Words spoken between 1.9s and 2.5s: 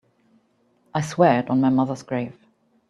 grave.